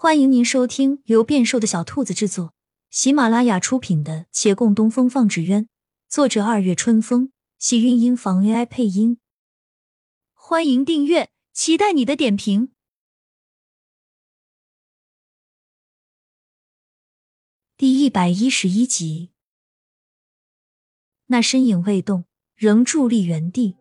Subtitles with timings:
[0.00, 2.54] 欢迎您收听由变瘦的小兔子制作、
[2.88, 5.64] 喜马拉雅出品的《且共东风放纸鸢》，
[6.08, 9.18] 作者二月春风，喜韵音房 AI 配音。
[10.34, 12.70] 欢迎订阅，期待你的点评。
[17.76, 19.32] 第一百一十一集，
[21.26, 22.24] 那身影未动，
[22.54, 23.76] 仍伫立原地。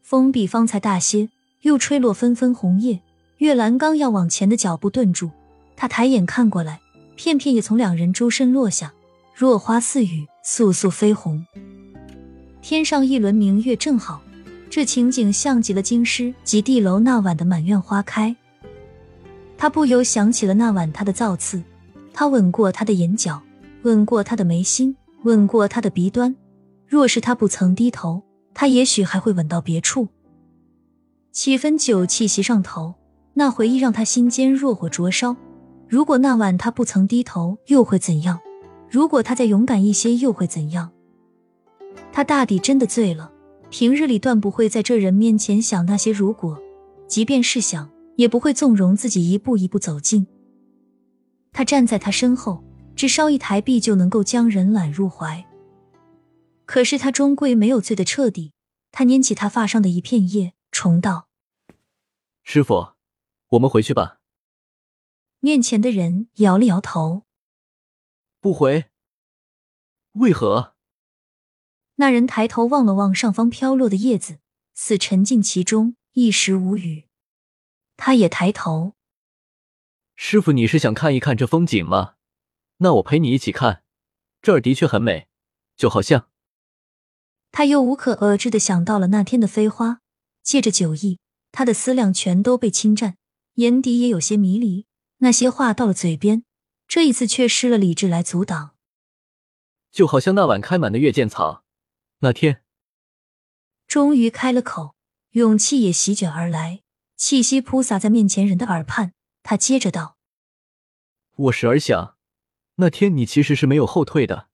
[0.00, 1.30] 风比方才大些，
[1.62, 3.02] 又吹落纷纷红叶。
[3.42, 5.28] 月兰刚要往前的脚步顿住，
[5.74, 6.80] 他抬眼看过来，
[7.16, 8.94] 片片也从两人周身落下，
[9.36, 11.44] 落花似雨，簌簌飞红。
[12.60, 14.22] 天上一轮明月正好，
[14.70, 18.36] 这情景像极了京师及地楼那晚的满院花开。
[19.58, 21.60] 他不由想起了那晚他的造次，
[22.14, 23.42] 他吻过他的眼角，
[23.82, 26.32] 吻过他的眉心，吻过他的鼻端。
[26.86, 28.22] 若是他不曾低头，
[28.54, 30.06] 他也许还会吻到别处。
[31.32, 32.94] 七分酒气袭上头。
[33.34, 35.36] 那回忆让他心间若火灼烧。
[35.88, 38.40] 如果那晚他不曾低头，又会怎样？
[38.90, 40.90] 如果他再勇敢一些，又会怎样？
[42.12, 43.30] 他大抵真的醉了。
[43.70, 46.58] 平日里断不会在这人面前想那些如果，
[47.06, 50.26] 即便是想，也不会纵容自己一步一步走近。
[51.52, 52.62] 他站在他身后，
[52.94, 55.44] 只烧一台臂就能够将人揽入怀。
[56.66, 58.52] 可是他终归没有醉得彻底。
[58.90, 61.28] 他拈起他发上的一片叶，重道
[62.44, 62.88] ：“师傅。”
[63.52, 64.20] 我们回去吧。
[65.40, 67.24] 面前的人摇了摇头，
[68.40, 68.86] 不回。
[70.12, 70.74] 为何？
[71.96, 74.38] 那人抬头望了望上方飘落的叶子，
[74.72, 77.08] 似沉浸其中，一时无语。
[77.96, 78.94] 他也抬头。
[80.14, 82.14] 师傅，你是想看一看这风景吗？
[82.78, 83.84] 那我陪你一起看。
[84.40, 85.28] 这儿的确很美，
[85.76, 86.28] 就好像……
[87.50, 90.00] 他又无可遏制的想到了那天的飞花，
[90.42, 91.20] 借着酒意，
[91.52, 93.18] 他的思量全都被侵占。
[93.54, 94.86] 眼底也有些迷离，
[95.18, 96.44] 那些话到了嘴边，
[96.86, 98.74] 这一次却失了理智来阻挡。
[99.90, 101.64] 就好像那晚开满的月见草，
[102.20, 102.62] 那天，
[103.86, 104.94] 终于开了口，
[105.32, 106.82] 勇气也席卷而来，
[107.16, 109.12] 气息扑洒在面前人的耳畔。
[109.42, 110.16] 他接着道
[111.36, 112.16] ：“我时而想，
[112.76, 114.48] 那天你其实是没有后退的，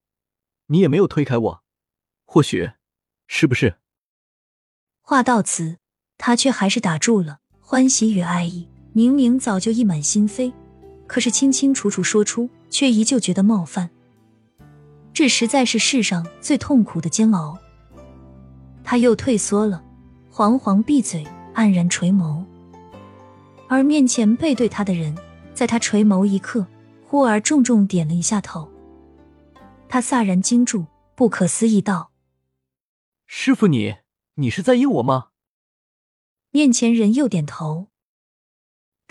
[0.66, 1.64] 你也没有推开我，
[2.24, 2.72] 或许，
[3.26, 3.78] 是不是？”
[5.02, 5.78] 话到此，
[6.16, 8.68] 他却还是打住了，欢喜与爱意。
[8.92, 10.52] 明明早就溢满心扉，
[11.06, 13.90] 可是清清楚楚说出，却依旧觉得冒犯。
[15.12, 17.58] 这实在是世上最痛苦的煎熬。
[18.84, 19.84] 他又退缩了，
[20.32, 22.44] 惶惶闭嘴，黯然垂眸。
[23.68, 25.16] 而面前背对他的人，
[25.52, 26.66] 在他垂眸一刻，
[27.06, 28.68] 忽而重重点了一下头。
[29.88, 32.10] 他飒然惊住，不可思议道
[33.26, 33.96] ：“师傅，你
[34.36, 35.28] 你是在应我吗？”
[36.50, 37.88] 面前人又点头。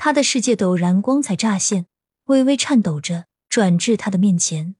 [0.08, 1.86] 他的世界陡然光彩乍现，
[2.28, 4.78] 微微颤抖着转至他的面前，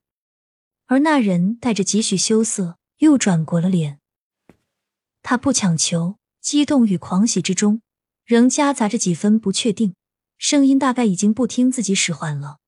[0.86, 4.00] 而那人带着几许羞涩，又转过了脸。
[5.22, 7.82] 他不强求，激动与狂喜之中，
[8.24, 9.96] 仍夹杂着几分不确定，
[10.38, 12.60] 声音大概已经不听自己使唤了。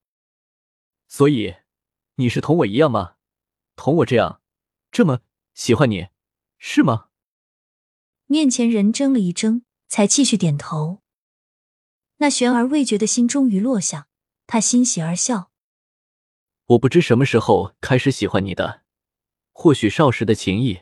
[1.07, 1.55] 所以，
[2.15, 3.13] 你是同我一样吗？
[3.77, 4.41] 同我这样，
[4.91, 5.21] 这么
[5.53, 6.09] 喜欢你，
[6.57, 7.05] 是吗？
[8.25, 10.99] 面前人怔了一怔，才继续点头。
[12.19, 14.07] 那悬而未决的心终于落下，
[14.45, 15.51] 他欣喜而笑。
[16.67, 18.83] 我不知什么时候开始喜欢你的，
[19.51, 20.81] 或许少时的情谊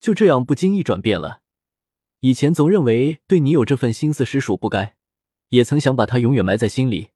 [0.00, 1.40] 就这样不经意转变了。
[2.20, 4.96] 以前总认为对你有这份心思实属不该，
[5.48, 7.10] 也曾想把它永远埋在心里。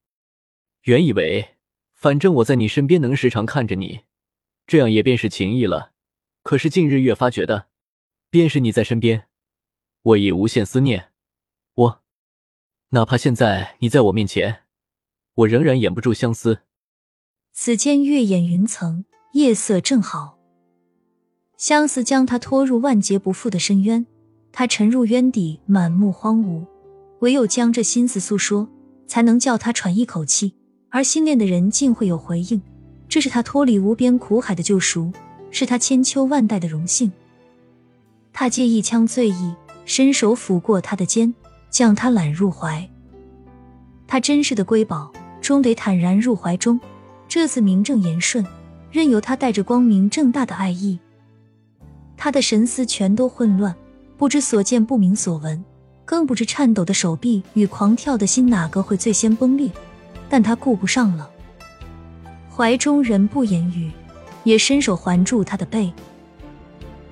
[0.83, 1.57] 原以为
[1.93, 4.01] 反正我在你身边能时常看着你，
[4.65, 5.93] 这样也便是情谊了。
[6.41, 7.67] 可是近日越发觉得，
[8.29, 9.27] 便是你在身边，
[10.01, 11.11] 我已无限思念。
[12.91, 14.59] 哪怕现在你在我面前，
[15.35, 16.59] 我仍然掩不住相思。
[17.51, 19.03] 此间月掩云层，
[19.33, 20.37] 夜色正好，
[21.57, 24.05] 相思将他拖入万劫不复的深渊。
[24.53, 26.65] 他沉入渊底，满目荒芜，
[27.19, 28.69] 唯有将这心思诉说，
[29.05, 30.53] 才能叫他喘一口气。
[30.89, 32.61] 而心恋的人竟会有回应，
[33.09, 35.11] 这是他脱离无边苦海的救赎，
[35.51, 37.11] 是他千秋万代的荣幸。
[38.31, 39.53] 他借一腔醉意，
[39.83, 41.35] 伸手抚过他的肩。
[41.69, 42.89] 将他揽入怀，
[44.07, 45.11] 他真是的瑰宝
[45.41, 46.79] 终得坦然入怀中。
[47.27, 48.45] 这次名正言顺，
[48.89, 50.97] 任由他带着光明正大的爱意。
[52.15, 53.75] 他的神思全都混乱，
[54.17, 55.63] 不知所见，不明所闻，
[56.05, 59.69] 更不知颤抖的手臂与狂跳的心哪个会最先崩裂。
[60.29, 61.29] 但他顾不上了，
[62.49, 63.91] 怀中人不言语，
[64.43, 65.91] 也伸手环住他的背。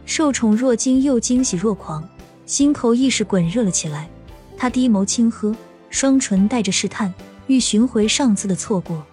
[0.05, 2.07] 受宠若惊，又惊喜若狂，
[2.45, 4.09] 心口一时滚热了起来。
[4.57, 5.55] 他低眸轻喝，
[5.89, 7.13] 双唇带着试探，
[7.47, 9.05] 欲寻回上次的错过。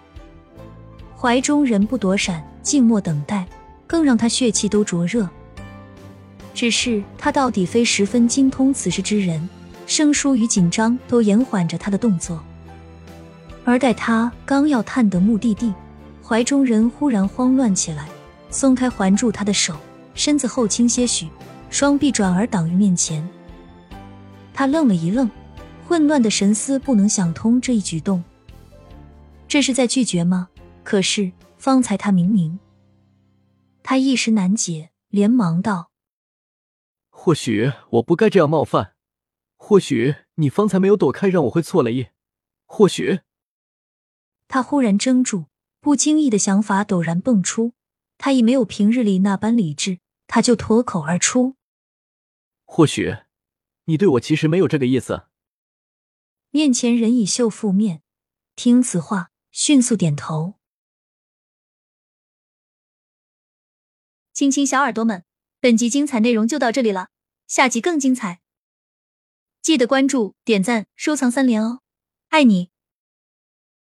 [1.15, 3.47] 怀中人不躲闪，静默等待，
[3.87, 5.29] 更让他血气都灼热。
[6.53, 9.49] 只是他到底非十分精通此事之人，
[9.87, 12.43] 生疏与紧张都延缓着他的动作。
[13.65, 15.73] 而待他刚要探得目的地，
[16.21, 18.07] 怀中人忽然慌乱起来，
[18.49, 19.75] 松开环住他的手，
[20.13, 21.27] 身子后倾些许，
[21.69, 23.27] 双臂转而挡于面前。
[24.53, 25.29] 他愣了一愣，
[25.87, 28.23] 混乱的神思不能想通这一举动，
[29.47, 30.49] 这是在拒绝吗？
[30.83, 32.59] 可是方才他明明……
[33.81, 35.91] 他一时难解，连忙道。
[37.09, 38.93] 或许我不该这样冒犯，
[39.57, 42.07] 或许你方才没有躲开，让我会错了意。
[42.65, 43.21] 或许，
[44.47, 45.45] 他忽然怔住，
[45.79, 47.73] 不经意的想法陡然蹦出，
[48.17, 51.55] 他已没有平日里那般理智，他就脱口而出
[52.65, 53.15] ：“或许，
[53.85, 55.27] 你对我其实没有这个意思。”
[56.51, 58.03] 面前人已绣覆面，
[58.55, 60.55] 听此话，迅速点头。
[64.33, 65.23] 亲亲小耳朵们，
[65.59, 67.09] 本集精彩内容就到这里了。
[67.47, 68.41] 下集更精彩，
[69.61, 71.81] 记得关注、点赞、收藏三连哦，
[72.29, 72.72] 爱你！